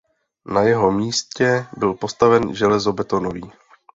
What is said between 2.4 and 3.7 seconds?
železobetonový.